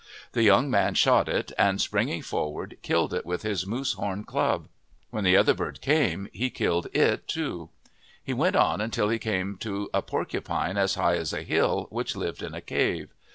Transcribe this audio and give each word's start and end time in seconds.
The 0.31 0.41
young 0.41 0.67
man 0.67 0.95
shot 0.95 1.29
it, 1.29 1.51
and 1.59 1.79
springing 1.79 2.23
forward, 2.23 2.75
killed 2.81 3.13
it 3.13 3.23
with 3.23 3.43
his 3.43 3.67
moose 3.67 3.93
horn 3.93 4.23
club. 4.23 4.67
When 5.11 5.23
the 5.23 5.37
other 5.37 5.53
bird 5.53 5.79
came, 5.79 6.27
he 6.33 6.49
killed 6.49 6.87
it 6.91 7.27
too. 7.27 7.69
He 8.23 8.33
went 8.33 8.55
on 8.55 8.81
until 8.81 9.09
he 9.09 9.19
came 9.19 9.57
to 9.57 9.91
a 9.93 10.01
porcupine 10.01 10.75
as 10.75 10.95
high 10.95 11.17
as 11.17 11.33
a 11.33 11.43
hill, 11.43 11.85
which 11.91 12.15
lived 12.15 12.41
in 12.41 12.55
a 12.55 12.61
cave. 12.61 13.09